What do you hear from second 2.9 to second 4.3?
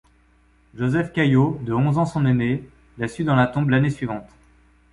la suit dans la tombe l'année suivante.